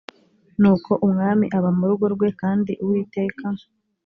[0.59, 3.45] nuko umwami aba mu rugo rwe kandi uwiteka